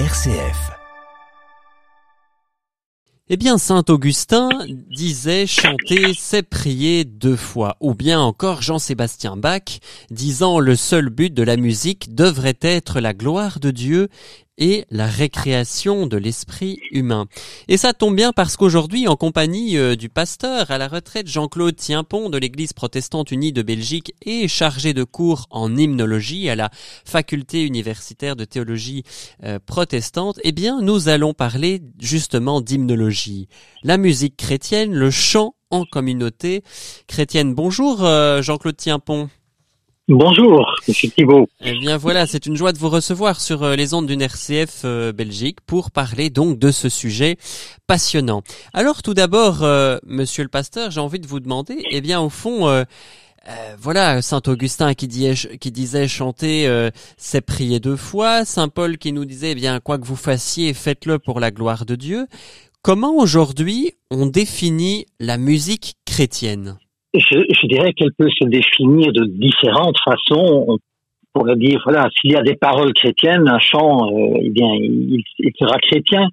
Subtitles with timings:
[0.00, 0.72] RCF.
[3.28, 4.48] Eh bien, Saint Augustin
[4.90, 7.76] disait chanter, c'est prier deux fois.
[7.78, 9.78] Ou bien encore Jean-Sébastien Bach
[10.10, 14.08] disant le seul but de la musique devrait être la gloire de Dieu
[14.58, 17.26] et la récréation de l'esprit humain.
[17.68, 21.76] Et ça tombe bien parce qu'aujourd'hui, en compagnie euh, du pasteur à la retraite Jean-Claude
[21.76, 26.70] Tienpont de l'Église protestante unie de Belgique et chargé de cours en hymnologie à la
[27.04, 29.04] faculté universitaire de théologie
[29.42, 33.48] euh, protestante, eh bien, nous allons parler justement d'hymnologie.
[33.82, 36.62] La musique chrétienne, le chant en communauté
[37.08, 37.54] chrétienne.
[37.54, 39.28] Bonjour euh, Jean-Claude Tienpont.
[40.08, 41.48] Bonjour, Monsieur Thibault.
[41.64, 44.82] Eh bien voilà, c'est une joie de vous recevoir sur euh, les ondes d'une RCF
[44.84, 47.38] euh, Belgique pour parler donc de ce sujet
[47.86, 48.42] passionnant.
[48.74, 52.28] Alors tout d'abord, euh, Monsieur le pasteur, j'ai envie de vous demander, eh bien au
[52.28, 52.84] fond,
[53.78, 58.44] voilà, Saint Augustin qui, disait chanter, c'est prier deux fois.
[58.44, 61.86] Saint Paul qui nous disait, eh bien quoi que vous fassiez, faites-le pour la gloire
[61.86, 62.26] de Dieu.
[62.82, 66.76] Comment aujourd'hui on définit la musique chrétienne?
[67.14, 70.64] Je, je, dirais qu'elle peut se définir de différentes façons.
[70.68, 70.78] On
[71.32, 75.22] pourrait dire, voilà, s'il y a des paroles chrétiennes, un chant, euh, eh bien, il,
[75.38, 76.28] il, sera chrétien.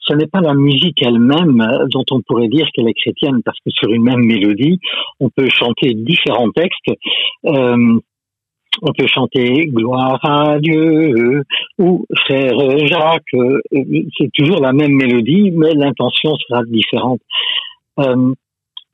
[0.00, 3.70] Ce n'est pas la musique elle-même dont on pourrait dire qu'elle est chrétienne, parce que
[3.70, 4.78] sur une même mélodie,
[5.20, 6.90] on peut chanter différents textes.
[7.44, 7.98] Euh,
[8.82, 11.42] on peut chanter gloire à Dieu
[11.78, 12.54] ou frère
[12.86, 13.34] Jacques.
[14.16, 17.20] C'est toujours la même mélodie, mais l'intention sera différente.
[17.98, 18.32] Euh,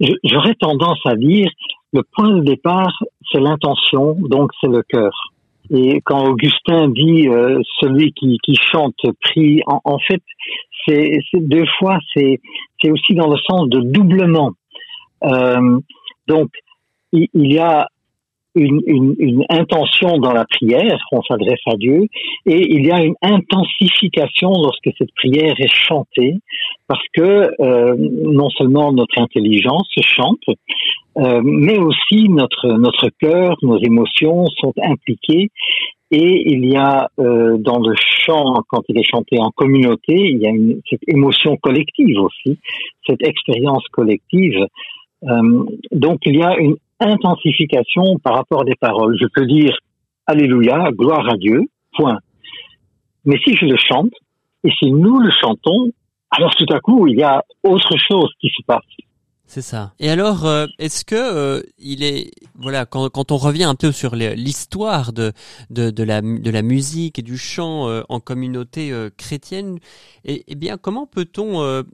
[0.00, 1.48] J'aurais tendance à dire
[1.92, 2.92] le point de départ,
[3.30, 5.12] c'est l'intention, donc c'est le cœur.
[5.70, 10.22] Et quand Augustin dit euh, celui qui, qui, chante prie, en, en fait,
[10.86, 12.40] c'est deux fois, c'est
[12.84, 14.52] aussi dans le sens de doublement.
[15.22, 15.78] Euh,
[16.28, 16.50] donc,
[17.12, 17.88] il, il, y a
[18.54, 22.02] une, une, une, intention dans la prière, on s'adresse à Dieu,
[22.44, 26.34] et il y a une intensification lorsque cette prière est chantée,
[26.86, 30.44] parce que euh, non seulement notre intelligence chante,
[31.16, 35.50] euh, mais aussi notre notre cœur, nos émotions sont impliquées,
[36.10, 40.38] et il y a euh, dans le chant, quand il est chanté en communauté, il
[40.38, 42.58] y a une, cette émotion collective aussi,
[43.06, 44.66] cette expérience collective.
[45.24, 49.16] Euh, donc il y a une intensification par rapport des paroles.
[49.20, 49.76] Je peux dire
[50.26, 51.62] Alléluia, gloire à Dieu,
[51.96, 52.18] point.
[53.24, 54.12] Mais si je le chante,
[54.64, 55.90] et si nous le chantons,
[56.36, 58.82] alors tout à coup, il y a autre chose qui se passe.
[59.46, 59.92] C'est ça.
[60.00, 63.92] Et alors, euh, est-ce que euh, il est voilà quand, quand on revient un peu
[63.92, 65.32] sur l'histoire de,
[65.70, 69.78] de, de la de la musique et du chant euh, en communauté chrétienne,
[70.24, 71.84] et, eh, eh bien comment peut-on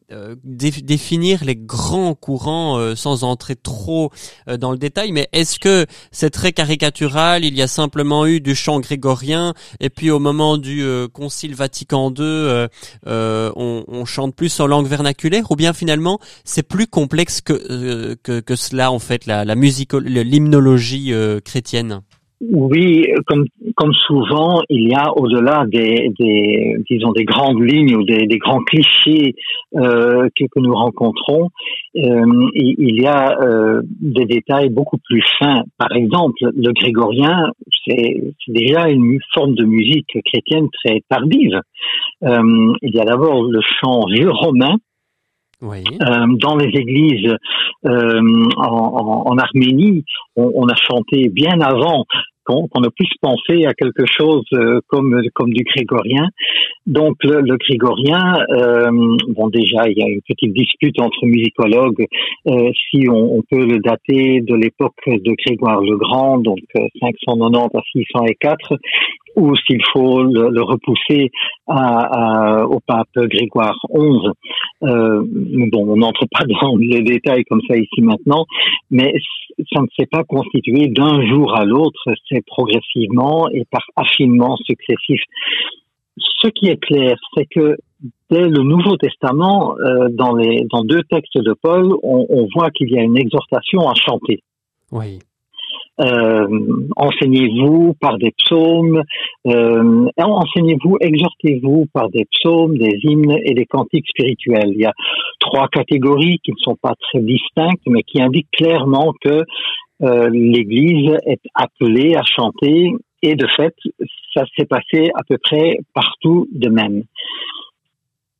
[0.44, 4.10] définir les grands courants sans entrer trop
[4.47, 8.55] dans le détail Mais est-ce que c'est très caricatural Il y a simplement eu du
[8.55, 12.69] chant grégorien et puis au moment du Concile Vatican II,
[13.06, 18.15] on, on chante plus en langue vernaculaire, ou bien finalement c'est plus complexe que euh,
[18.23, 22.01] que, que, cela en fait, la, musique, l'hymnologie euh, chrétienne?
[22.41, 23.45] Oui, comme,
[23.77, 28.39] comme souvent, il y a au-delà des, des, disons, des grandes lignes ou des, des
[28.39, 29.34] grands clichés
[29.77, 31.49] euh, que, nous rencontrons,
[31.97, 33.37] euh, il, y a
[34.01, 35.65] des détails beaucoup plus fins.
[35.77, 37.53] Par exemple, le grégorien,
[37.87, 41.61] c'est déjà une forme de musique chrétienne très tardive.
[42.22, 44.77] Il y a d'abord le chant vieux romain,
[45.62, 45.84] oui.
[46.03, 47.34] Euh, dans les églises
[47.87, 50.04] euh, en, en, Arménie,
[50.37, 52.04] on, on, a chanté bien avant
[52.44, 56.26] qu'on qu a puisse penser à quelque chose euh, comme comme du grégorien.
[56.87, 58.91] Donc le, le grégorien, euh,
[59.28, 62.06] bon déjà il y a une petite dispute entre musicologues
[62.48, 66.60] euh, si on, on, peut le dater de l'époque de Grégoire le Grand, donc
[67.00, 68.78] 590 à 604,
[69.37, 71.31] ou s'il faut le, le repousser
[71.67, 74.29] à, à, au pape Grégoire XI.
[74.83, 78.47] Euh, bon, on n'entre pas dans les détails comme ça ici maintenant,
[78.91, 79.15] mais
[79.73, 85.21] ça ne s'est pas constitué d'un jour à l'autre, c'est progressivement et par affinement successif.
[86.17, 87.77] Ce qui est clair, c'est que
[88.31, 92.71] dès le Nouveau Testament, euh, dans, les, dans deux textes de Paul, on, on voit
[92.71, 94.43] qu'il y a une exhortation à chanter.
[94.93, 95.19] Oui.
[96.01, 96.49] Euh,
[96.97, 99.03] enseignez-vous par des psaumes,
[99.47, 104.71] euh, enseignez-vous, exhortez-vous par des psaumes, des hymnes et des cantiques spirituels.
[104.73, 104.95] Il y a
[105.41, 109.45] trois catégories qui ne sont pas très distinctes, mais qui indiquent clairement que
[110.03, 112.93] euh, l'Église est appelée à chanter,
[113.23, 113.75] et de fait,
[114.33, 117.03] ça s'est passé à peu près partout de même.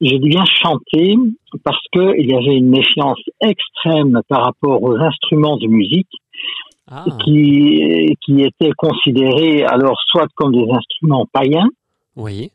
[0.01, 1.17] Je dis bien chanter
[1.63, 6.09] parce qu'il y avait une méfiance extrême par rapport aux instruments de musique
[6.91, 7.05] ah.
[7.25, 11.69] qui, qui étaient considérés alors soit comme des instruments païens,
[12.17, 12.51] oui.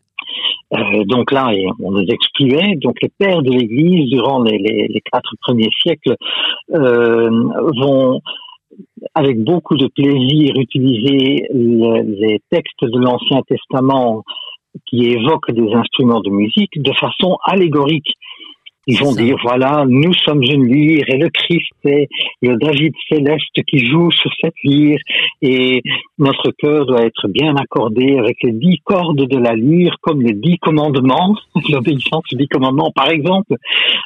[0.73, 1.51] Euh, donc là,
[1.81, 2.75] on les excluait.
[2.77, 6.15] Donc les pères de l'Église, durant les, les, quatre premiers siècles,
[6.73, 7.29] euh,
[7.79, 8.19] vont
[9.13, 14.23] avec beaucoup de plaisir utiliser les textes de l'Ancien Testament
[14.85, 18.11] qui évoquent des instruments de musique de façon allégorique.
[18.87, 22.07] Ils vont dire, voilà, nous sommes une lyre et le Christ est
[22.41, 24.99] le David céleste qui joue sur cette lyre
[25.41, 25.81] et
[26.19, 30.33] notre cœur doit être bien accordé avec les dix cordes de la lyre comme les
[30.33, 31.35] dix commandements,
[31.69, 33.55] l'obéissance aux dix commandements par exemple.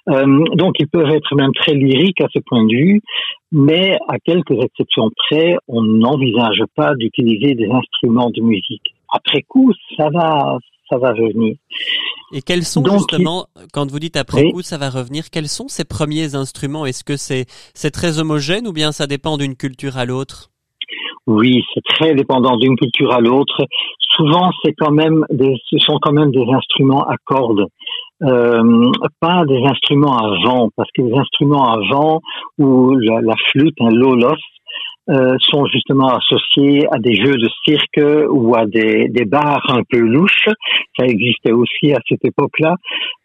[0.09, 3.01] Euh, donc ils peuvent être même très lyriques à ce point de vue,
[3.51, 8.93] mais à quelques exceptions près, on n'envisage pas d'utiliser des instruments de musique.
[9.11, 10.59] Après coup, ça va,
[10.89, 11.55] ça va revenir.
[12.31, 15.85] Et quels sont justement, quand vous dites après coup, ça va revenir, quels sont ces
[15.85, 16.85] premiers instruments?
[16.85, 20.49] Est-ce que c'est c'est très homogène ou bien ça dépend d'une culture à l'autre?
[21.27, 23.65] Oui, c'est très dépendant d'une culture à l'autre.
[24.15, 27.65] Souvent, c'est quand même des, ce sont quand même des instruments à cordes.
[28.21, 28.91] Euh,
[29.21, 32.19] pas des instruments à vent, parce que les instruments à vent
[32.57, 34.35] ou la, la flûte, un lolos,
[35.09, 39.81] euh, sont justement associés à des jeux de cirque ou à des, des bars un
[39.89, 40.49] peu louches.
[40.97, 42.75] Ça existait aussi à cette époque-là.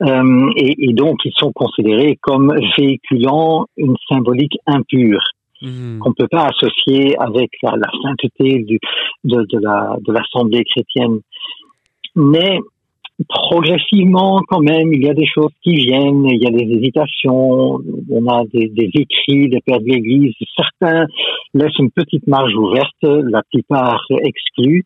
[0.03, 5.23] Euh, et, et, donc, ils sont considérés comme véhiculant une symbolique impure.
[5.63, 6.01] Mmh.
[6.01, 8.79] qu'on peut pas associer avec la, la sainteté du,
[9.23, 11.21] de, de, la de l'assemblée chrétienne.
[12.17, 12.59] Mais
[13.29, 17.79] progressivement quand même, il y a des choses qui viennent, il y a des hésitations,
[18.11, 21.07] on a des, des écrits des pères de l'Église, certains
[21.55, 24.85] laissent une petite marge ouverte, la plupart exclus.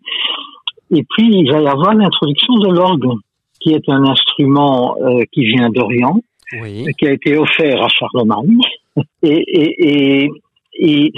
[0.90, 3.18] Et puis il va y avoir l'introduction de l'orgue,
[3.60, 6.20] qui est un instrument euh, qui vient d'Orient,
[6.60, 6.84] oui.
[6.98, 8.58] qui a été offert à Charlemagne,
[9.22, 10.30] et, et, et,
[10.80, 11.12] et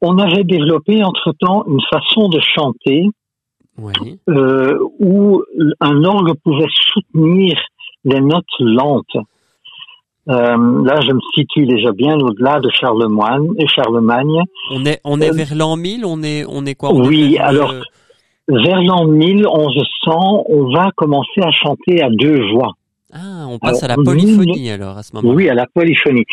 [0.00, 3.06] on avait développé entre-temps une façon de chanter
[4.28, 5.42] euh, où
[5.80, 7.56] un orgue pouvait soutenir
[8.04, 9.16] les notes lentes.
[10.28, 13.48] Euh, là, je me situe déjà bien au-delà de Charlemagne.
[13.58, 14.42] Et Charlemagne.
[14.72, 17.74] On est, on est euh, vers l'an 1000, on est, on est quoi Oui, alors,
[18.48, 22.72] vers l'an 1000, on va commencer à chanter à deux voix.
[23.12, 25.34] Ah, on passe à la polyphonie alors, à ce moment-là.
[25.34, 26.24] Oui, à la polyphonie.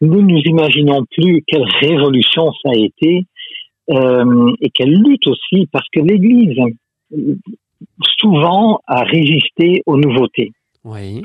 [0.00, 3.26] Nous nous imaginons plus quelle révolution ça a été
[3.90, 6.56] euh, et quelle lutte aussi, parce que l'Église
[8.18, 10.52] souvent à résister aux nouveautés.
[10.84, 11.22] Oui.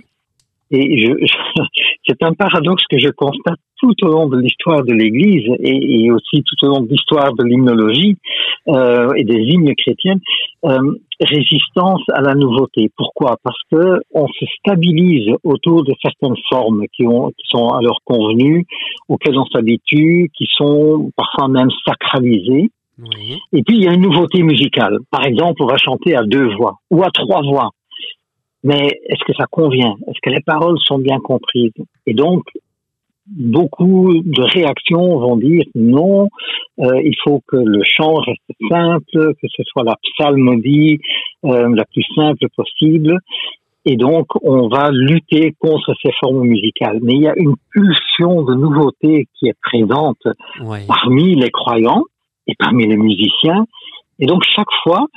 [0.69, 1.13] Et je,
[2.07, 6.11] c'est un paradoxe que je constate tout au long de l'histoire de l'Église et, et,
[6.11, 8.17] aussi tout au long de l'histoire de l'hymnologie
[8.67, 10.19] euh, et des hymnes chrétiennes,
[10.65, 10.79] euh,
[11.21, 12.89] résistance à la nouveauté.
[12.97, 13.37] Pourquoi?
[13.43, 18.65] Parce que on se stabilise autour de certaines formes qui, ont, qui sont alors convenues,
[19.07, 22.71] auxquelles on s'habitue, qui sont parfois même sacralisées.
[23.53, 24.97] Et puis il y a une nouveauté musicale.
[25.11, 27.71] Par exemple, on va chanter à deux voix ou à trois voix.
[28.63, 29.95] Mais est-ce que ça convient?
[30.07, 31.71] Est-ce que les paroles sont bien comprises?
[32.05, 32.43] Et donc,
[33.27, 36.27] beaucoup de réactions vont dire non,
[36.79, 40.99] euh, il faut que le chant reste simple, que ce soit la psalmodie
[41.45, 43.17] euh, la plus simple possible.
[43.85, 46.99] Et donc, on va lutter contre ces formes musicales.
[47.01, 50.21] Mais il y a une pulsion de nouveauté qui est présente
[50.87, 52.03] parmi les croyants
[52.47, 53.65] et parmi les musiciens.
[54.19, 55.07] Et donc chaque fois,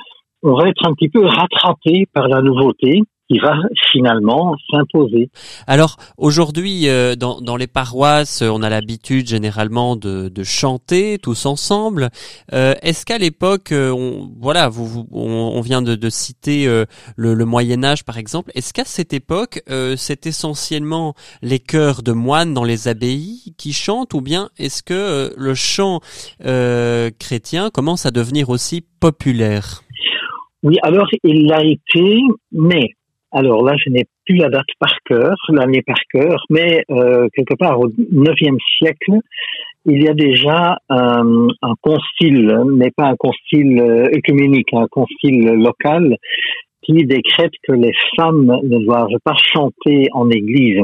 [0.43, 3.55] on va être un petit peu rattrapé par la nouveauté qui va
[3.93, 5.31] finalement s'imposer.
[5.69, 11.47] Alors aujourd'hui, euh, dans, dans, les paroisses, on a l'habitude généralement de, de, chanter tous
[11.47, 12.09] ensemble.
[12.53, 17.35] Euh, Est-ce qu'à l'époque, euh, on, voilà, vous, on, vient de, de citer euh, le,
[17.35, 18.51] le, Moyen Âge par exemple.
[18.55, 19.63] Est-ce qu'à cette époque,
[19.97, 25.33] c'est essentiellement les chœurs de moines dans les abbayes qui chantent, ou bien est-ce que
[25.37, 26.01] le chant
[26.41, 29.83] chrétien commence à devenir aussi populaire?
[30.63, 32.21] Oui, alors il l'a été,
[32.53, 32.91] mais
[33.33, 37.55] alors là, je n'ai plus la date par cœur, l'année par cœur, mais euh, quelque
[37.55, 39.19] part au IXe siècle,
[39.87, 43.81] il y a déjà un, un concile, mais pas un concile
[44.15, 46.17] œcuménique, un concile local,
[46.83, 50.83] qui décrète que les femmes ne doivent pas chanter en église.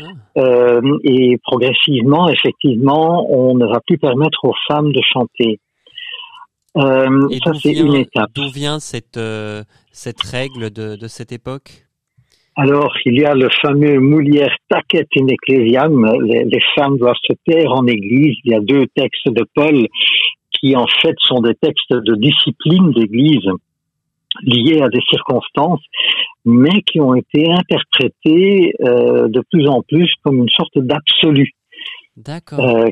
[0.00, 0.02] Ah.
[0.38, 5.58] Euh, et progressivement, effectivement, on ne va plus permettre aux femmes de chanter.
[6.76, 8.30] Euh, ça, c'est une étape.
[8.34, 11.86] D'où vient cette, euh, cette règle de, de cette époque?
[12.56, 17.34] Alors, il y a le fameux Moulière tacet in ecclesiam, les, les, femmes doivent se
[17.46, 18.36] taire en église.
[18.44, 19.86] Il y a deux textes de Paul
[20.52, 23.50] qui en fait sont des textes de discipline d'église
[24.42, 25.82] liés à des circonstances,
[26.44, 31.52] mais qui ont été interprétés euh, de plus en plus comme une sorte d'absolu.
[32.16, 32.60] D'accord.
[32.60, 32.88] Euh,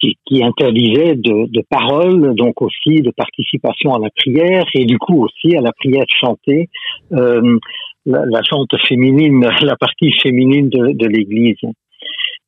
[0.00, 4.98] qui, qui interdisait de, de paroles, donc aussi de participation à la prière et du
[4.98, 6.68] coup aussi à la prière chantée.
[7.12, 7.58] Euh,
[8.04, 11.58] la, la chante féminine, la partie féminine de, de l'Église.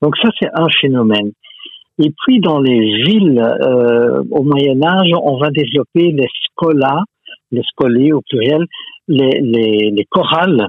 [0.01, 1.33] Donc ça, c'est un phénomène.
[1.99, 7.03] Et puis dans les villes, euh, au Moyen Âge, on va développer les scolas,
[7.51, 8.65] les scolés au pluriel,
[9.09, 10.69] les, les, les chorales,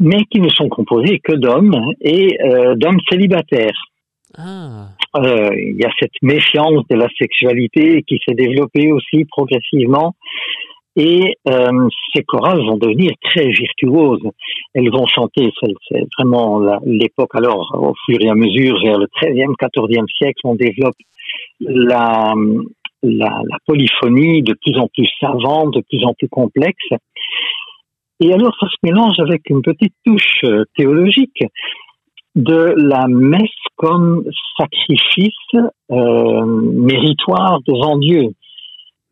[0.00, 3.80] mais qui ne sont composés que d'hommes et euh, d'hommes célibataires.
[4.38, 10.14] Ah, Euh, Il y a cette méfiance de la sexualité qui s'est développée aussi progressivement.
[10.96, 14.28] Et euh, ces chorales vont devenir très virtuoses.
[14.74, 19.54] Elles vont chanter, c'est vraiment l'époque alors, au fur et à mesure, vers le 13e,
[19.58, 20.94] 14e siècle, on développe
[21.60, 22.34] la,
[23.02, 26.88] la, la polyphonie de plus en plus savante, de plus en plus complexe.
[28.20, 31.42] Et alors, ça se mélange avec une petite touche euh, théologique
[32.34, 33.42] de la messe
[33.76, 34.24] comme
[34.56, 35.32] sacrifice
[35.90, 38.30] euh, méritoire devant Dieu.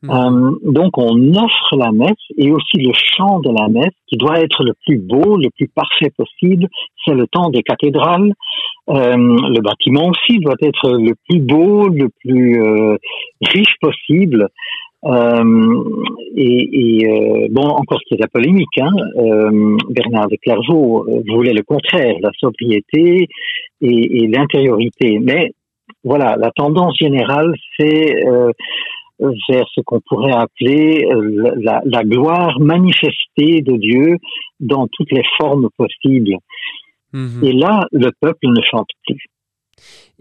[0.02, 0.10] Mhm.
[0.10, 4.40] Euh, donc on offre la messe et aussi le chant de la messe qui doit
[4.40, 6.68] être le plus beau, le plus parfait possible.
[7.04, 8.32] C'est le temps des cathédrales.
[8.88, 12.96] Euh, le bâtiment aussi doit être le plus beau, le plus euh,
[13.42, 14.48] riche possible.
[15.04, 15.85] Euh,
[16.37, 21.54] et, et, euh, bon, encore de la polémique, hein, euh, Bernard de Clairvaux euh, voulait
[21.54, 23.28] le contraire, la sobriété
[23.80, 25.19] et, et l'intériorité.
[25.19, 25.52] Mais
[26.04, 28.52] voilà, la tendance générale, c'est euh,
[29.49, 34.16] vers ce qu'on pourrait appeler euh, la, la gloire manifestée de Dieu
[34.61, 36.37] dans toutes les formes possibles.
[37.12, 37.42] Mhm.
[37.42, 39.25] Et là, le peuple ne chante plus.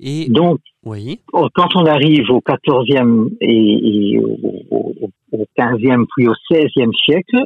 [0.01, 4.37] Et Donc, oui, quand on arrive au 14e et, et au,
[4.71, 7.43] au, au 15e puis au 16e siècle,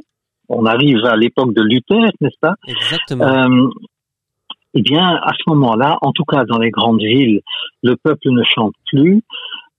[0.50, 2.56] on arrive à l'époque de Luther, n'est-ce pas?
[2.68, 3.26] Exactement.
[3.26, 3.70] euh,
[4.74, 7.42] Eh bien, à ce moment-là, en tout cas dans les grandes villes,
[7.82, 9.22] le peuple ne chante plus.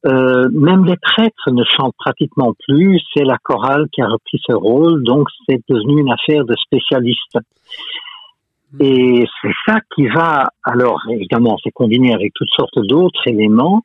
[0.07, 3.01] Euh, même les prêtres ne chantent pratiquement plus.
[3.15, 7.39] C'est la chorale qui a repris ce rôle, donc c'est devenu une affaire de spécialistes.
[8.81, 13.83] Et c'est ça qui va, alors évidemment, c'est combiné avec toutes sortes d'autres éléments.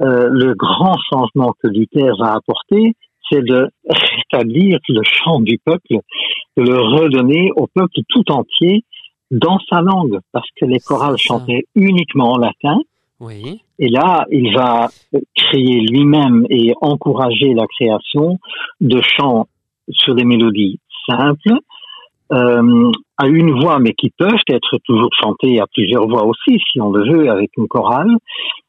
[0.00, 2.94] Euh, le grand changement que Luther va apporter,
[3.30, 5.98] c'est de rétablir le chant du peuple,
[6.56, 8.84] de le redonner au peuple tout entier
[9.30, 12.78] dans sa langue, parce que les chorales chantaient uniquement en latin.
[13.20, 13.60] oui.
[13.82, 14.88] Et là, il va
[15.34, 18.38] créer lui-même et encourager la création
[18.82, 19.46] de chants
[19.88, 21.54] sur des mélodies simples,
[22.32, 26.80] euh, à une voix, mais qui peuvent être toujours chantés à plusieurs voix aussi, si
[26.80, 28.16] on le veut, avec une chorale.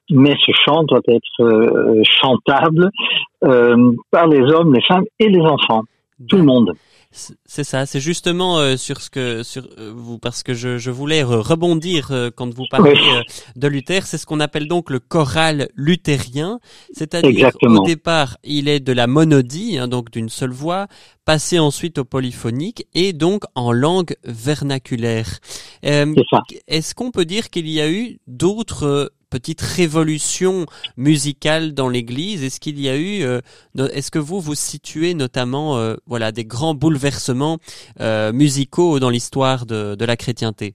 [0.10, 2.90] Mais ce chant doit être euh, chantable
[3.46, 5.84] euh, par les hommes, les femmes et les enfants,
[6.28, 6.74] tout le monde.
[7.46, 10.92] C'est ça, c'est justement euh, sur ce que sur euh, vous parce que je, je
[10.92, 13.22] voulais re- rebondir euh, quand vous parlez euh,
[13.58, 16.60] de Luther, c'est ce qu'on appelle donc le choral luthérien,
[16.94, 17.32] c'est-à-dire
[17.82, 20.88] au départ il est de la monodie, hein, donc d'une seule voix,
[21.26, 25.40] passé ensuite au polyphonique et donc en langue vernaculaire.
[25.86, 26.06] Euh.
[26.70, 30.66] Est-ce qu'on peut dire qu'il y a eu d'autres petites révolutions
[30.98, 32.44] musicales dans l'Église?
[32.44, 33.40] Est-ce qu'il y a eu euh,
[33.76, 37.58] Est-ce que vous vous situez notamment euh, voilà des grands bouleversements
[38.00, 40.74] euh, musicaux dans l'histoire de, la chrétienté?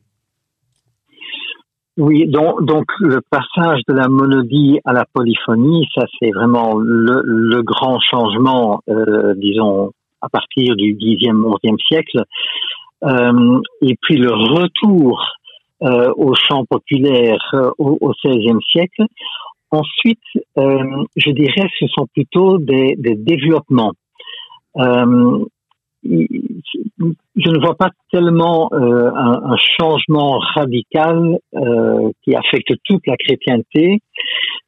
[1.98, 7.98] Oui, donc, le passage de la monodie à la polyphonie, ça c'est vraiment le, grand
[8.00, 8.82] changement,
[9.36, 12.22] disons, à partir du 10e, 11e siècle.
[13.82, 15.24] Et puis le retour
[15.82, 19.04] euh, au chant populaire euh, au, 16e siècle.
[19.70, 20.20] Ensuite,
[20.58, 23.92] euh, je dirais ce sont plutôt des, des développements.
[24.78, 25.44] Euh,
[26.04, 33.16] je ne vois pas tellement euh, un, un changement radical euh, qui affecte toute la
[33.16, 34.00] chrétienté,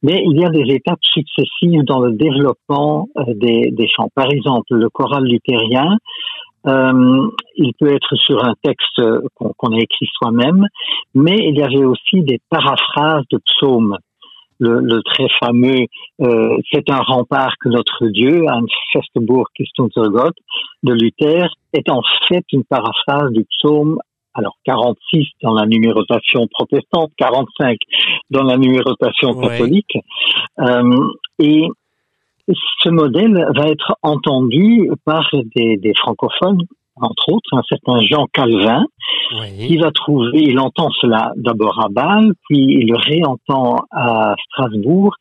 [0.03, 4.09] mais il y a des étapes successives dans le développement des, des chants.
[4.15, 5.97] Par exemple, le choral luthérien,
[6.67, 9.01] euh, il peut être sur un texte
[9.35, 10.65] qu'on a écrit soi-même,
[11.13, 13.97] mais il y avait aussi des paraphrases de psaumes.
[14.61, 15.85] Le, le très fameux
[16.21, 18.61] euh, C'est un rempart que notre Dieu, un
[18.91, 20.35] Festburg ist unser Gott
[20.83, 23.97] de Luther, est en fait une paraphrase du psaume,
[24.33, 27.77] alors 46 dans la numérotation protestante, 45
[28.31, 29.47] dans la numérotation Ouais.
[29.47, 29.95] catholique.
[30.59, 31.07] Euh,
[31.39, 31.65] et
[32.83, 36.61] ce modèle va être entendu par des, des francophones,
[37.01, 38.85] entre autres, un certain Jean Calvin,
[39.39, 39.67] Oui.
[39.69, 45.13] il va trouver, il entend cela d'abord à Bâle, puis il le réentend à Strasbourg.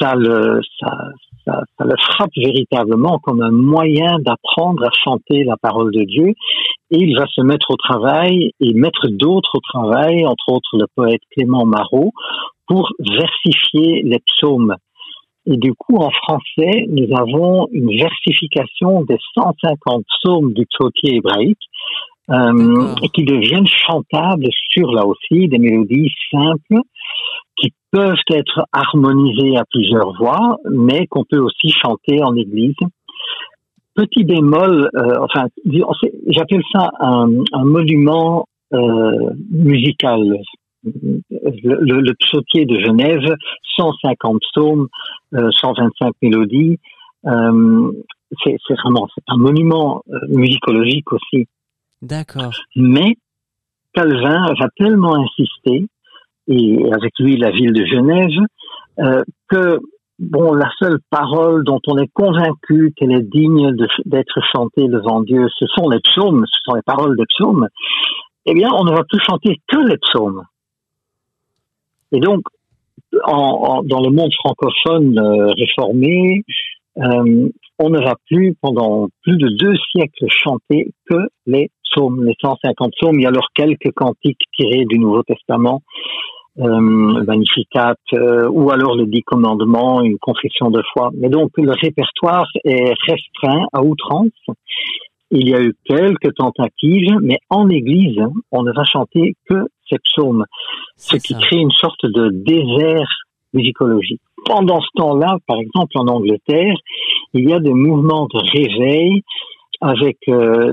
[0.00, 0.92] Ça le, ça,
[1.44, 6.34] ça, ça le frappe véritablement comme un moyen d'apprendre à chanter la parole de Dieu.
[6.90, 10.86] Et il va se mettre au travail et mettre d'autres au travail, entre autres le
[10.96, 12.10] poète Clément Marot,
[12.66, 14.74] pour versifier les psaumes.
[15.50, 21.64] Et du coup, en français, nous avons une versification des 150 psaumes du psautier hébraïque
[22.30, 26.82] euh, et qui deviennent chantables sur là aussi des mélodies simples
[27.56, 32.76] qui peuvent être harmonisées à plusieurs voix, mais qu'on peut aussi chanter en église.
[33.94, 35.46] Petit bémol, euh, enfin,
[36.28, 40.38] j'appelle ça un, un monument euh, musical.
[41.62, 43.34] Le, le, psautier de Genève,
[43.76, 44.88] 150 psaumes,
[45.32, 46.78] 125 euh, mélodies,
[47.26, 47.92] euh,
[48.44, 51.48] c'est vraiment un monument euh, musicologique aussi.
[52.02, 52.52] D'accord.
[52.76, 53.16] Mais
[53.94, 55.86] Calvin va tellement insister,
[56.46, 58.30] et avec lui la ville de Genève,
[59.00, 59.78] euh, que
[60.18, 65.46] bon, la seule parole dont on est convaincu qu'elle est digne d'être chantée devant Dieu,
[65.58, 67.68] ce sont les psaumes, ce sont les paroles des psaumes.
[68.46, 70.42] Eh bien, on ne va plus chanter que les psaumes.
[72.12, 72.42] Et donc,
[73.24, 76.44] en, dans le monde francophone euh, réformé,
[76.98, 77.48] euh,
[77.78, 82.92] on ne va plus pendant plus de deux siècles chanter que les psaumes, les 150
[82.92, 85.82] psaumes, il y a alors quelques cantiques tirés du Nouveau Testament,
[86.58, 86.80] euh,
[87.24, 91.10] Magnificat, euh, ou alors les dix commandements, une confession de foi.
[91.14, 94.32] Mais donc le répertoire est restreint à outrance.
[95.30, 99.98] Il y a eu quelques tentatives, mais en église, on ne va chanter que ces
[99.98, 100.44] psaumes,
[100.96, 103.08] ce qui crée une sorte de désert
[103.52, 104.20] musicologique.
[104.44, 106.76] Pendant ce temps-là, par exemple en Angleterre,
[107.34, 109.22] il y a des mouvements de réveil
[109.80, 110.72] avec euh,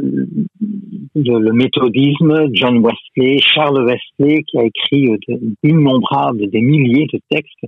[1.16, 5.18] le, méthodisme, John Wesley, Charles Wesley, qui a écrit euh,
[5.64, 7.66] d'innombrables, des milliers de textes.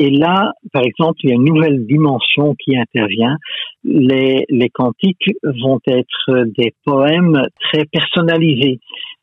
[0.00, 3.36] Et là, par exemple, il y a une nouvelle dimension qui intervient.
[3.84, 8.78] Les, les cantiques vont être des poèmes très personnalisés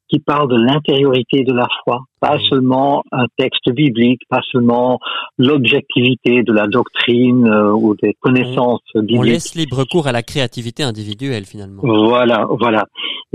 [0.09, 4.99] qui parle de l'intériorité de la foi, pas seulement un texte biblique, pas seulement
[5.37, 9.19] l'objectivité de la doctrine euh, ou des connaissances bibliques.
[9.19, 11.81] On laisse libre cours à la créativité individuelle finalement.
[11.83, 12.85] Voilà, voilà.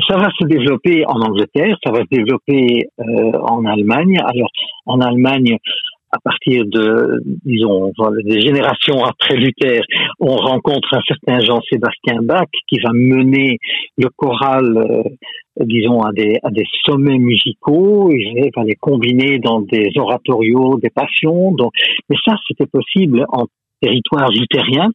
[0.09, 4.19] ça va se développer en Angleterre, ça va se développer euh, en Allemagne.
[4.25, 4.51] Alors
[4.87, 5.59] en Allemagne,
[6.13, 7.93] à partir de, disons,
[8.25, 9.83] des générations après Luther,
[10.19, 13.59] on rencontre un certain Jean-Sébastien Bach qui va mener
[13.97, 15.03] le choral, euh,
[15.65, 21.53] disons, à des, à des sommets musicaux, il les combiner dans des oratorios, des passions.
[21.53, 21.73] Donc,
[22.09, 23.47] mais ça, c'était possible en
[23.81, 24.91] territoire luthérien.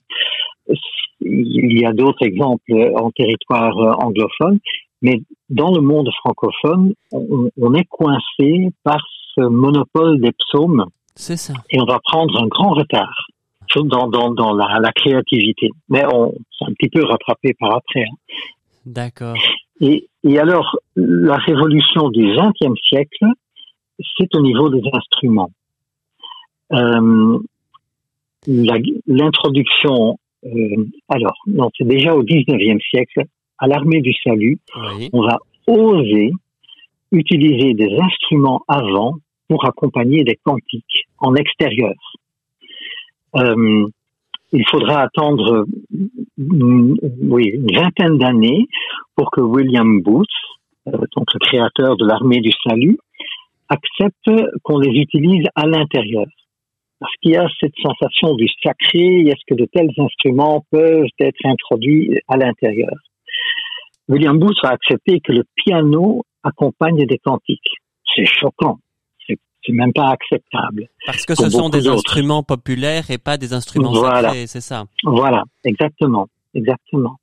[1.22, 4.60] Il y a d'autres exemples en territoire anglophone,
[5.02, 9.02] mais dans le monde francophone, on, on est coincé par
[9.36, 11.54] ce monopole des psaumes c'est ça.
[11.70, 13.28] Et on va prendre un grand retard
[13.76, 15.70] dans, dans, dans la, la, créativité.
[15.90, 18.04] Mais on s'est un petit peu rattrapé par après.
[18.04, 18.34] Hein.
[18.86, 19.36] D'accord.
[19.82, 23.26] Et, et alors, la révolution du XXe siècle,
[24.18, 25.52] c'est au niveau des instruments.
[26.74, 27.40] Euh,
[28.48, 33.24] L'introduction, euh, alors, non, c'est déjà au XIXe siècle,
[33.58, 35.10] à l'armée du salut, oui.
[35.14, 36.32] on va oser
[37.12, 39.16] utiliser des instruments avant
[39.48, 41.94] pour accompagner des cantiques en extérieur.
[43.36, 43.88] Euh,
[44.52, 45.66] il faudra attendre
[46.38, 48.68] mm, oui, une vingtaine d'années
[49.16, 50.28] pour que William Booth,
[50.88, 52.98] euh, donc le créateur de l'armée du salut,
[53.70, 54.30] accepte
[54.64, 56.28] qu'on les utilise à l'intérieur.
[57.00, 61.46] Parce qu'il y a cette sensation du sacré, est-ce que de tels instruments peuvent être
[61.46, 62.94] introduits à l'intérieur
[64.08, 67.74] William Booth a accepté que le piano accompagne des cantiques.
[68.16, 68.78] C'est choquant
[69.66, 70.88] c'est même pas acceptable.
[71.06, 74.30] Parce que ce sont des instruments populaires et pas des instruments voilà.
[74.30, 74.86] sacrés, c'est ça.
[75.04, 77.18] Voilà, exactement, exactement.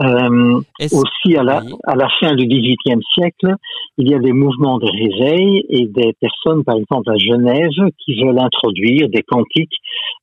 [0.00, 3.54] Euh, aussi, à la, à la fin du XVIIIe siècle,
[3.96, 7.70] il y a des mouvements de réveil et des personnes, par exemple à Genève,
[8.04, 9.76] qui veulent introduire des cantiques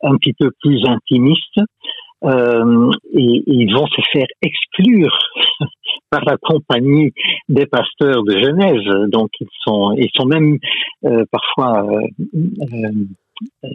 [0.04, 1.62] un petit peu plus intimistes
[2.24, 5.18] euh, et, ils vont se faire exclure
[6.10, 7.14] par la compagnie
[7.50, 9.10] des pasteurs de Genève.
[9.10, 10.58] Donc ils sont, ils sont même
[11.06, 12.08] euh, parfois euh,
[13.64, 13.70] euh,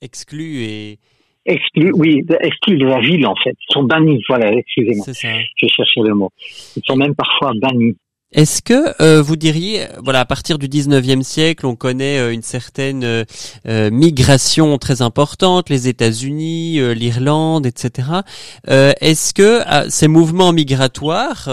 [0.00, 0.98] exclus et
[1.46, 3.56] exclus, oui, exclus de la ville en fait.
[3.68, 4.22] Ils sont bannis.
[4.28, 5.06] Voilà, excusez-moi.
[5.08, 6.30] Je cherchais le mot.
[6.76, 7.96] Ils sont même parfois bannis.
[8.30, 12.42] Est-ce que euh, vous diriez, voilà, à partir du 19e siècle, on connaît euh, une
[12.42, 13.24] certaine euh,
[13.90, 18.08] migration très importante, les États-Unis, l'Irlande, etc.
[18.66, 21.48] Est-ce que ces mouvements migratoires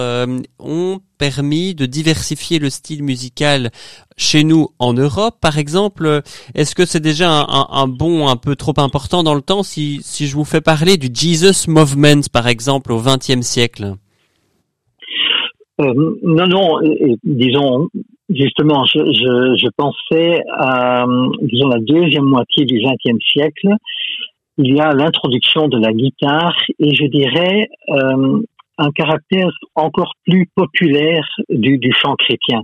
[0.60, 3.72] ont permis de diversifier le style musical
[4.18, 6.24] chez nous en Europe, par exemple
[6.56, 10.02] Est-ce que c'est déjà un, un, bon un peu trop important dans le temps si,
[10.04, 13.96] si je vous fais parler du Jesus Movement, par exemple, au 20e siècle?
[15.82, 16.80] Euh, non, non,
[17.24, 17.90] disons,
[18.30, 21.06] justement, je, je, je, pensais à,
[21.42, 23.70] disons, la deuxième moitié du XXe siècle.
[24.58, 28.42] Il y a l'introduction de la guitare et je dirais euh,
[28.78, 32.62] un caractère encore plus populaire du, du chant chrétien.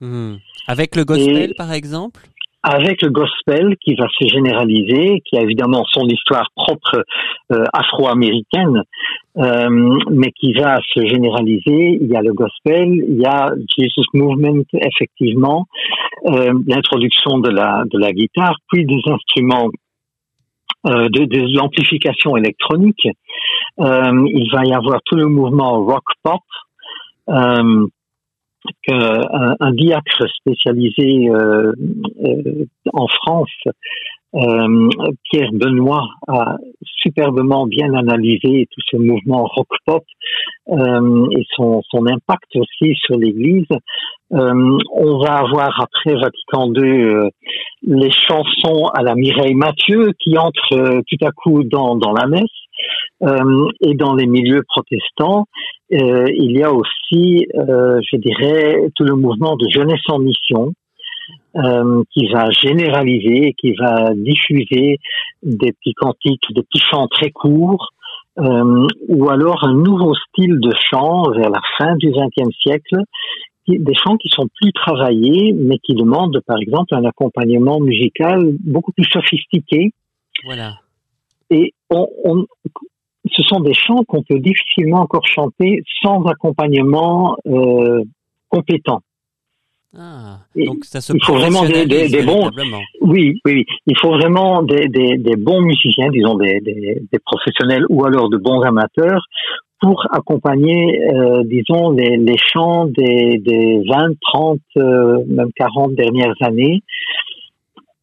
[0.00, 0.36] Hmm.
[0.66, 2.22] Avec le gospel, par exemple?
[2.68, 7.04] Avec le gospel qui va se généraliser, qui a évidemment son histoire propre
[7.52, 8.82] euh, afro-américaine,
[9.38, 11.98] euh, mais qui va se généraliser.
[12.00, 15.66] Il y a le gospel, il y a Jesus Movement effectivement,
[16.26, 19.70] euh, l'introduction de la de la guitare, puis des instruments
[20.86, 23.06] euh, de, de l'amplification électronique.
[23.78, 26.42] Euh, il va y avoir tout le mouvement rock pop.
[27.28, 27.86] Euh,
[28.82, 31.72] qu'un un diacre spécialisé euh,
[32.24, 33.50] euh, en France,
[34.34, 34.88] euh,
[35.30, 40.04] Pierre Benoît, a superbement bien analysé tout ce mouvement rock-pop
[40.68, 43.66] et son, impact aussi sur l'Église.
[44.30, 47.30] on va avoir après Vatican II
[47.82, 52.42] les chansons à la Mireille Mathieu qui entrent tout à coup dans la messe.
[53.22, 55.46] Euh, et dans les milieux protestants,
[55.92, 60.72] euh, il y a aussi, euh, je dirais, tout le mouvement de jeunesse en mission
[62.12, 64.98] qui va généraliser, qui va diffuser
[65.42, 67.94] des petits cantiques, des petits chants très courts,
[68.36, 73.00] ou alors un nouveau style de chant vers la fin du XXe siècle,
[73.66, 78.92] des chants qui sont plus travaillés, mais qui demandent, par exemple, un accompagnement musical beaucoup
[78.92, 79.92] plus sophistiqué.
[80.44, 80.74] Voilà.
[81.48, 82.46] Et on, on,
[83.32, 88.02] ce sont des chants qu'on peut difficilement encore chanter sans accompagnement euh,
[88.48, 89.00] compétent.
[89.98, 92.50] Ah, donc ça se il faut vraiment des, des, des bons.
[93.00, 94.88] Oui, oui, il faut vraiment des,
[95.38, 96.60] bons musiciens, disons des,
[97.24, 99.22] professionnels ou alors de bons amateurs
[99.80, 106.34] pour accompagner, euh, disons, les, les chants des, des 20, 30, euh, même 40 dernières
[106.40, 106.82] années.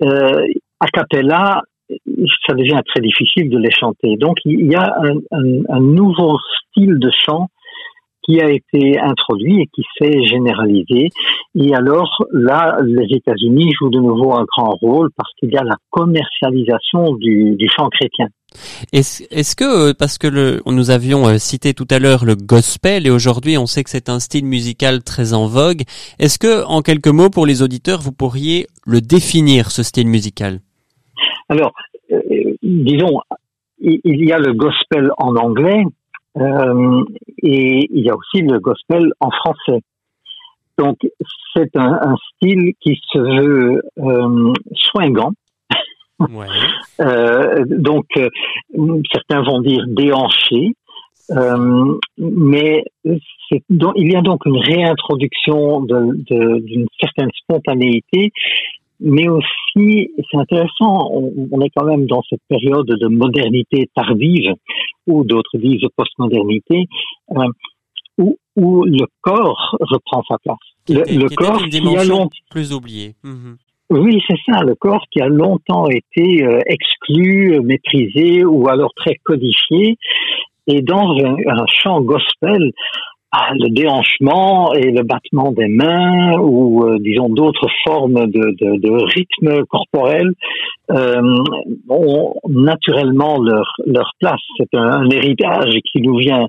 [0.03, 0.45] Euh,
[0.79, 1.63] a cappella,
[2.47, 4.17] ça devient très difficile de les chanter.
[4.17, 6.37] Donc il y a un, un, un nouveau
[6.69, 7.49] style de chant
[8.23, 11.09] qui a été introduit et qui s'est généralisé.
[11.55, 15.63] Et alors là, les États-Unis jouent de nouveau un grand rôle parce qu'il y a
[15.63, 18.27] la commercialisation du, du chant chrétien.
[18.93, 22.35] Est-ce est que, euh, parce que le, nous avions euh, cité tout à l'heure le
[22.35, 25.81] gospel et aujourd'hui on sait que c'est un style musical très en vogue,
[26.19, 30.59] est-ce que, en quelques mots pour les auditeurs, vous pourriez le définir, ce style musical?
[31.49, 31.73] Alors,
[32.61, 33.21] disons,
[33.79, 35.83] il y a le gospel en anglais
[36.37, 37.03] euh,
[37.43, 39.81] et il y a aussi le gospel en français.
[40.77, 40.97] Donc,
[41.55, 45.33] c'est un, un, style qui se veut euh, soingant.
[46.19, 46.47] Ouais.
[47.01, 48.29] euh, donc, euh,
[49.11, 50.75] certains vont dire déhanché,
[51.31, 52.83] euh, mais
[53.69, 58.31] donc, il y a donc une réintroduction d'une certaine spontanéité
[59.03, 64.53] mais aussi, c'est intéressant, on, est quand même dans cette période de modernité tardive,
[65.07, 66.87] ou d'autres disent postmodernité,
[67.31, 67.43] euh,
[68.17, 70.57] où, où, le corps reprend sa place.
[70.87, 73.15] Le, corps qui a longtemps plus oublié.
[73.23, 73.57] Mhm.
[73.89, 79.15] Oui, c'est ça, le corps qui a longtemps été euh, exclu, méprisé ou alors très
[79.23, 79.97] codifié.
[80.67, 82.71] Et dans un, un chant gospel,
[83.35, 88.79] ah, le déhanchement et le battement des mains ou euh, disons d'autres formes de, de,
[88.79, 90.29] de rythme corporel
[90.91, 91.19] euh,
[91.89, 94.39] ont naturellement leur, leur place.
[94.57, 96.45] C'est un, héritage qui nous vient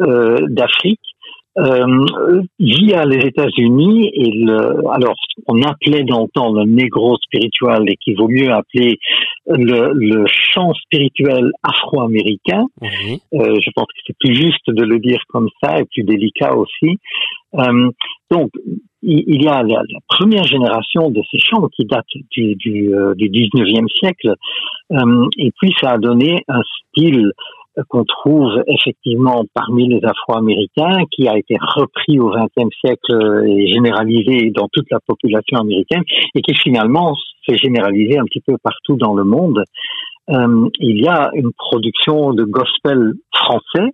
[0.00, 0.98] euh, d'Afrique
[1.58, 2.04] euh,
[2.58, 5.14] via les États-Unis et le, alors
[5.46, 8.98] on appelait dans le temps le négro spirituel et qu'il vaut mieux appeler
[9.46, 12.64] le, le chant spirituel afro-américain.
[12.82, 12.88] Euh,
[13.32, 16.98] je pense que c'est plus juste de le dire comme ça et plus délicat aussi.
[17.54, 17.90] Euh,
[18.30, 18.50] donc
[19.02, 23.30] il, y a la, première génération de ces chants qui date du, du, euh, du
[23.30, 24.34] 19e siècle
[24.92, 27.30] euh, et puis ça a donné un style
[27.88, 34.50] qu'on trouve effectivement parmi les Afro-Américains, qui a été repris au XXe siècle et généralisé
[34.50, 36.02] dans toute la population américaine,
[36.34, 37.14] et qui finalement
[37.46, 39.62] s'est généralisé un petit peu partout dans le monde.
[40.30, 43.92] Euh, il y a une production de gospel français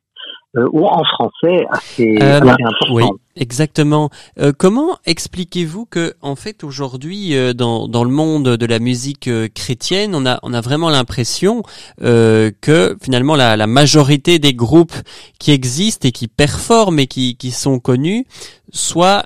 [0.57, 3.05] euh, ou en français assez, euh, assez Oui,
[3.37, 4.11] exactement.
[4.38, 9.29] Euh, comment expliquez-vous que, en fait, aujourd'hui, euh, dans, dans le monde de la musique
[9.29, 11.62] euh, chrétienne, on a, on a vraiment l'impression
[11.99, 14.95] que finalement la, la majorité des groupes
[15.38, 18.27] qui existent et qui performent et qui, qui sont connus
[18.73, 19.23] soient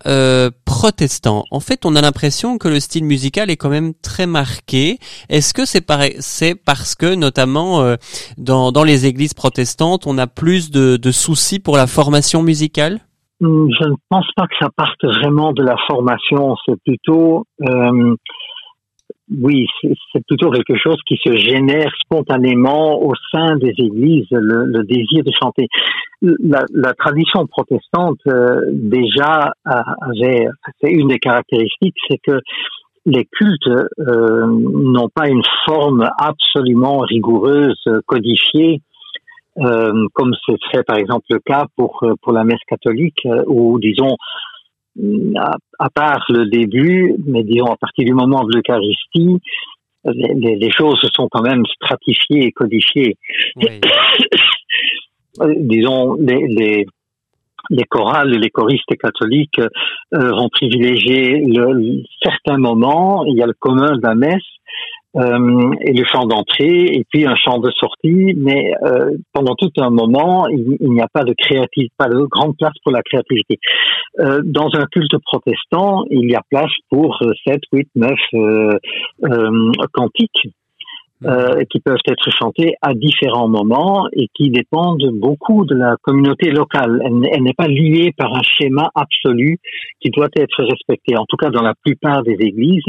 [0.64, 1.44] protestants.
[1.50, 4.98] En fait, on a l'impression que le style musical est quand même très marqué.
[5.28, 5.86] Est-ce que c'est
[6.18, 7.96] c'est parce que, notamment,
[8.36, 13.00] dans, dans les églises protestantes, on a plus de, de soucis pour la formation musicale?
[13.40, 16.56] Hmm, Je ne pense pas que ça parte vraiment de la formation.
[16.64, 18.14] C'est plutôt, euh,
[19.28, 25.24] oui, c'est plutôt quelque chose qui se génère spontanément au sein des églises, le, désir
[25.24, 25.66] de chanter.
[26.22, 30.46] La, la tradition protestante euh, déjà avait,
[30.80, 32.38] c'est une des caractéristiques, c'est que
[33.04, 38.80] les cultes euh, n'ont pas une forme absolument rigoureuse, codifiée,
[39.58, 43.78] euh, comme ce serait par exemple le cas pour pour la messe catholique, euh, où
[43.78, 44.16] disons
[45.78, 49.40] à, part le début, mais disons à partir du moment de l'Eucharistie,
[50.04, 53.16] les, les, choses se sont quand même stratifiées et codifiées.
[55.58, 56.86] disons les, les
[57.70, 63.24] les chorales et les choristes catholiques euh, vont privilégier le, certains moments.
[63.24, 64.42] Il y a le commun de la messe
[65.16, 68.34] euh, et le chant d'entrée et puis un chant de sortie.
[68.36, 72.56] Mais euh, pendant tout un moment, il, n'y a pas de créativité, pas de grande
[72.56, 73.58] place pour la créativité.
[74.20, 78.14] Euh, dans un culte protestant, il y a place pour 7, 8, 9
[79.92, 80.48] cantiques
[81.24, 86.50] euh, qui peuvent être chantées à différents moments et qui dépendent beaucoup de la communauté
[86.50, 87.00] locale.
[87.02, 89.56] Elle, n'est pas liée par un schéma absolu
[89.98, 91.16] qui doit être respecté.
[91.16, 92.84] En tout cas, dans la plupart des églises,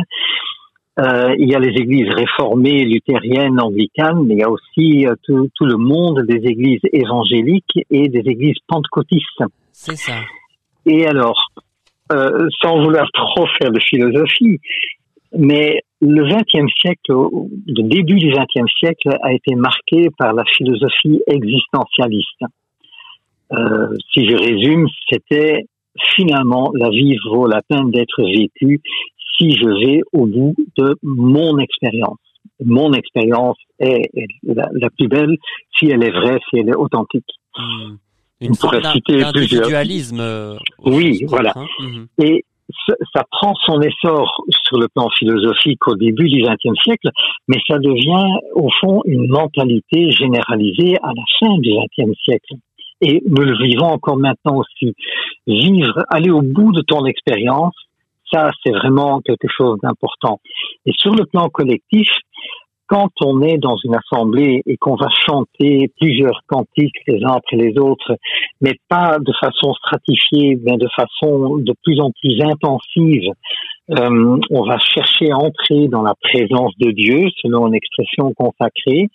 [1.00, 5.14] euh, il y a les églises réformées, luthériennes, anglicanes, mais il y a aussi euh,
[5.24, 9.44] tout, tout, le monde des églises évangéliques et des églises pentecôtistes.
[9.72, 10.14] C'est ça.
[10.88, 11.52] Et alors,
[12.12, 14.60] euh, sans vouloir trop faire de philosophie,
[15.38, 21.22] mais le XXe siècle, le début du XXe siècle a été marqué par la philosophie
[21.28, 22.44] existentialiste.
[24.14, 25.66] Si je résume, c'était
[26.16, 28.82] finalement la vie vaut la peine d'être vécue
[29.38, 32.18] si je vais au bout de mon expérience.
[32.64, 34.10] Mon expérience est
[34.44, 35.38] la, plus belle
[35.78, 37.28] si elle est vraie, si elle est authentique.
[37.58, 37.96] Mmh.
[38.42, 40.20] Une forme d'individualisme.
[40.20, 41.54] Euh, oui, voilà.
[41.56, 41.66] Hein.
[41.80, 42.06] Mmh.
[42.24, 42.46] Et
[43.16, 47.10] ça prend son essor sur le plan philosophique au début du XXe siècle,
[47.48, 52.56] mais ça devient au fond une mentalité généralisée à la fin du XXe siècle.
[53.02, 54.94] Et nous le vivons encore maintenant aussi.
[55.46, 57.76] Vivre, aller au bout de ton expérience,
[58.32, 60.40] ça c'est vraiment quelque chose d'important.
[60.86, 62.10] Et sur le plan collectif,
[62.88, 67.58] quand on est dans une assemblée et qu'on va chanter plusieurs cantiques les uns après
[67.58, 68.16] les autres,
[68.62, 73.30] mais pas de façon stratifiée, mais de façon de plus en plus intensive,
[73.92, 79.08] euh, on va chercher à entrer dans la présence de Dieu, selon une expression consacrée,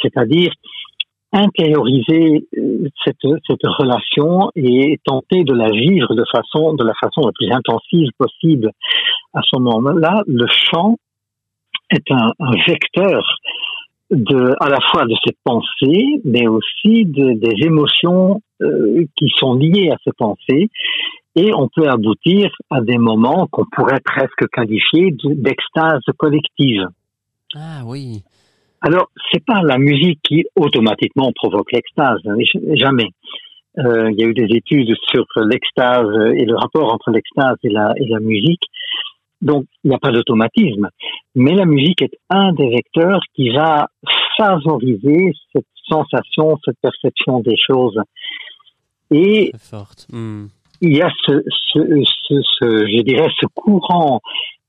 [0.00, 0.52] c'est-à-dire
[1.32, 3.16] intérioriser euh, cette,
[3.46, 8.10] cette relation et tenter de la vivre de façon de la façon la plus intensive
[8.18, 8.70] possible.
[9.34, 10.96] À ce moment-là, le chant
[11.90, 12.32] est un,
[12.66, 13.38] vecteur
[14.10, 19.54] de, à la fois de ces pensées, mais aussi de, des émotions euh, qui sont
[19.54, 20.70] liées à ces pensées.
[21.34, 26.86] Et on peut aboutir à des moments qu'on pourrait presque qualifier d'extase collective.
[27.54, 28.22] Ah oui.
[28.82, 32.34] Alors, c'est pas la musique qui automatiquement provoque l'extase, hein,
[32.74, 33.08] jamais.
[33.78, 37.70] Euh, il y a eu des études sur l'extase et le rapport entre l'extase et
[37.70, 38.64] la, et la musique.
[39.40, 40.88] Donc, il n'y a pas d'automatisme.
[41.34, 43.88] Mais la musique est un des vecteurs qui va
[44.36, 47.98] favoriser cette sensation, cette perception des choses.
[49.10, 49.52] Et
[50.12, 50.46] hmm.
[50.80, 51.42] il y a ce,
[51.72, 54.20] ce, ce, je dirais, ce courant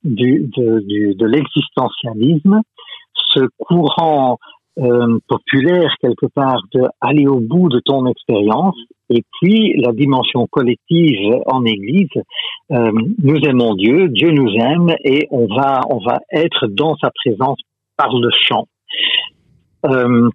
[0.03, 2.61] du, de, du, de l'existentialisme,
[3.33, 4.37] ce courant
[4.79, 8.75] euh, populaire quelque part de aller au bout de ton expérience
[9.11, 12.09] et puis la dimension collective en Église,
[12.71, 12.91] euh,
[13.21, 17.59] nous aimons Dieu, Dieu nous aime et on va on va être dans sa présence
[17.97, 18.67] par le chant.
[19.85, 20.29] Euh,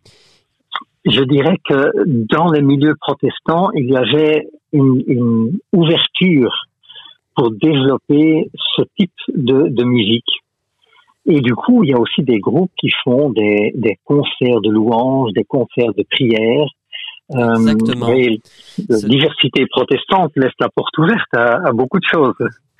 [1.04, 6.66] je dirais que dans les milieux protestants, il y avait une, ouverture
[7.34, 10.30] pour développer ce type de musique.
[11.28, 14.70] Et du coup, il y a aussi des groupes qui font des, des concerts de
[14.70, 16.68] louanges, des concerts de prières,
[17.34, 18.08] euh, Exactement.
[18.08, 22.34] la diversité protestante laisse la porte ouverte à, à beaucoup de choses.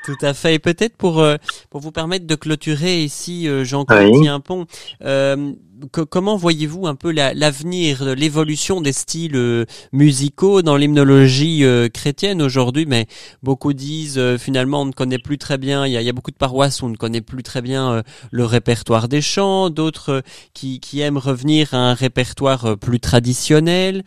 [0.04, 0.54] Tout à fait.
[0.54, 1.37] Et peut-être pour euh,
[1.70, 4.28] pour vous permettre de clôturer ici, euh, Jean-Claude oui.
[4.44, 4.64] Pont,
[5.02, 5.52] euh,
[5.87, 12.87] comment voyez-vous un peu l'avenir, l'évolution des styles euh, musicaux dans l'hymnologie euh, chrétienne aujourd'hui?
[12.87, 13.07] Mais
[13.43, 15.87] beaucoup disent euh, finalement on ne connaît plus très bien.
[15.87, 19.09] Il y a, beaucoup de paroisses où on ne connaît plus très bien le répertoire
[19.09, 19.71] des chants.
[19.71, 20.23] D'autres
[20.55, 24.03] qui, aiment revenir à un répertoire plus traditionnel.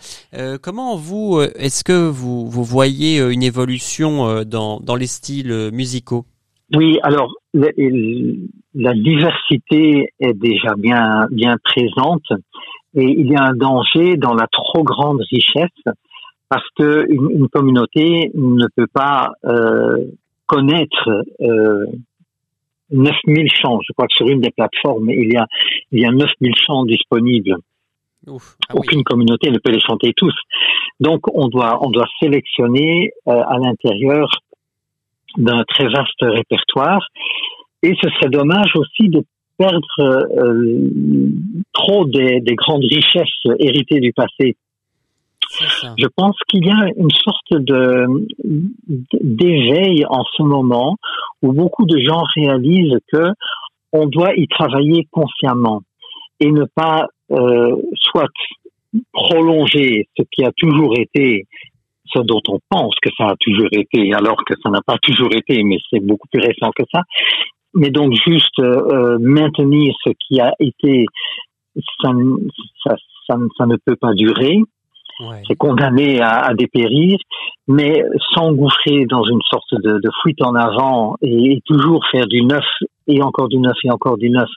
[0.62, 6.26] comment vous est-ce que vous voyez une évolution dans les styles musicaux?
[6.76, 7.32] Oui, alors
[8.74, 12.26] la diversité est déjà bien bien présente
[12.94, 15.96] et il y a un danger dans la trop grande richesse
[16.50, 19.98] parce que une, une communauté ne peut pas euh,
[20.46, 21.86] connaître euh,
[22.92, 23.80] 9000 chants.
[23.88, 25.48] Je crois que sur une des plateformes, il y a,
[25.92, 27.56] il y a 9000 chants disponibles.
[28.28, 28.34] Ah
[28.76, 30.36] Aucune communauté ne peut les chanter tous.
[31.00, 34.30] Donc, on doit, on doit sélectionner euh, à l'intérieur
[35.38, 37.08] d'un très vaste répertoire.
[37.84, 39.24] Et ce serait dommage aussi de
[39.58, 40.90] perdre euh,
[41.74, 44.56] trop des, des, grandes richesses héritées du passé.
[45.98, 48.06] Je pense qu'il y a une sorte de
[49.22, 50.96] d'éveil en ce moment
[51.42, 53.32] où beaucoup de gens réalisent que
[53.92, 55.82] on doit y travailler consciemment
[56.40, 58.30] et ne pas euh, soit
[59.14, 61.46] prolonger ce qui a toujours été
[62.14, 65.34] ce dont on pense que ça a toujours été, alors que ça n'a pas toujours
[65.34, 67.04] été, mais c'est beaucoup plus récent que ça.
[67.74, 71.06] Mais donc juste euh, maintenir ce qui a été,
[72.02, 72.12] ça,
[72.86, 72.96] ça,
[73.58, 74.60] ça, ne peut pas durer.
[75.48, 77.18] C'est condamné à, à, dépérir,
[77.68, 78.04] mais
[78.34, 82.66] s'engouffrer dans une sorte de, de, fuite en avant et, toujours faire du neuf
[83.08, 84.50] et encore du neuf et encore du neuf,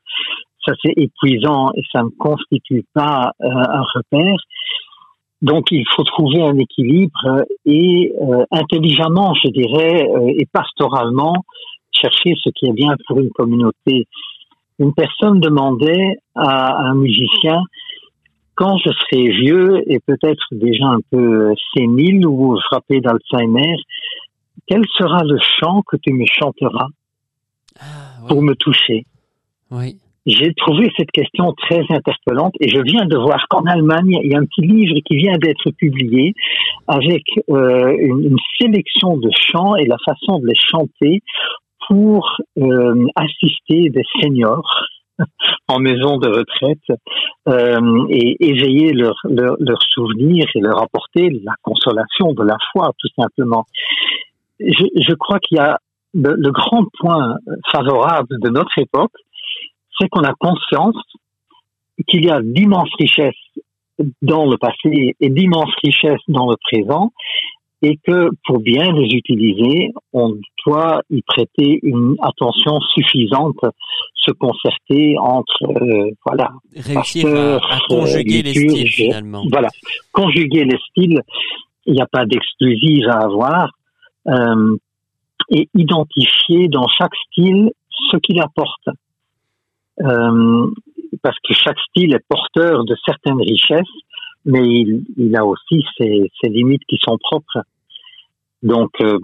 [0.65, 4.39] ça c'est épuisant et ça ne constitue pas euh, un repère.
[5.43, 11.35] Donc il faut trouver un équilibre et euh, intelligemment, je dirais, euh, et pastoralement,
[12.01, 14.07] chercher ce qui est bien pour une communauté.
[14.79, 17.63] Une personne demandait à un musicien,
[18.55, 23.77] quand je serai vieux et peut-être déjà un peu sénile ou frappé d'Alzheimer,
[24.67, 26.87] quel sera le chant que tu me chanteras
[27.81, 29.05] ah, pour me toucher?
[29.71, 29.97] Oui.
[30.27, 34.35] J'ai trouvé cette question très interpellante et je viens de voir qu'en Allemagne, il y
[34.35, 36.33] a un petit livre qui vient d'être publié
[36.87, 41.21] avec euh, une, une, sélection de chants et la façon de les chanter
[41.89, 44.85] pour euh, assister des seniors
[45.69, 47.01] en maison de retraite
[47.49, 53.09] euh, et éveiller leurs leur, souvenirs et leur apporter la consolation de la foi, tout
[53.17, 53.65] simplement.
[54.61, 55.79] Je, je crois qu'il y a
[56.15, 57.37] le, le grand point
[57.71, 59.13] favorable de notre époque,
[59.99, 60.97] c'est qu'on a conscience
[62.09, 63.35] qu'il y a d'immenses richesses
[64.23, 67.13] dans le passé et d'immenses richesses dans le présent
[67.83, 73.61] et que pour bien les utiliser, on doit y prêter une attention suffisante,
[74.15, 79.45] se concerter entre euh, voilà réussir à, à, conjuguer les styles finalement.
[79.51, 79.69] Voilà,
[80.13, 81.21] conjuguer les styles.
[81.87, 83.71] Il n'y a pas d'exclusive à avoir
[84.29, 84.77] euh,
[85.51, 87.71] et identifier dans chaque style
[88.11, 88.89] ce qu'il apporte.
[90.01, 90.71] Euh,
[91.23, 93.87] parce que chaque style est porteur de certaines richesses,
[94.45, 97.63] mais il, il a aussi ses, ses, limites qui sont propres.
[98.63, 99.19] Donc, euh,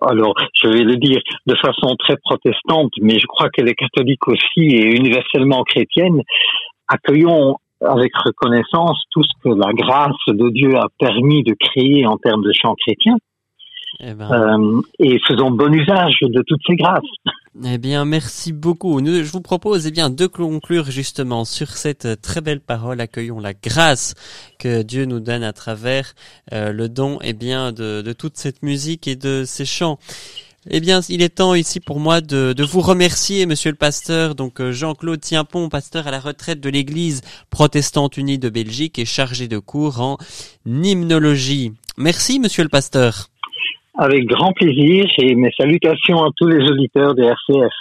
[0.00, 4.26] alors, je vais le dire de façon très protestante, mais je crois qu'elle est catholique
[4.28, 6.20] aussi et universellement chrétienne.
[6.88, 12.16] Accueillons avec reconnaissance tout ce que la grâce de Dieu a permis de créer en
[12.16, 13.16] termes de chants chrétiens.
[14.00, 14.30] Eh ben...
[14.30, 17.02] euh, et faisons bon usage de toutes ces grâces.
[17.64, 18.98] Eh bien, merci beaucoup.
[19.04, 23.00] Je vous propose eh bien de conclure justement sur cette très belle parole.
[23.00, 24.14] Accueillons la grâce
[24.58, 26.14] que Dieu nous donne à travers
[26.52, 29.98] euh, le don eh bien de, toute cette musique et de ces chants.
[30.68, 34.34] Eh bien, il est temps ici pour moi de, vous remercier, Monsieur le pasteur.
[34.34, 39.06] Donc euh, Jean-Claude Tienpont, pasteur à la retraite de l'Église protestante unie de Belgique et
[39.06, 40.18] chargé de cours en
[40.66, 41.72] hymnologie.
[41.96, 43.30] Merci, Monsieur le pasteur.
[43.98, 47.72] Avec grand plaisir et mes salutations à tous les auditeurs de RCF.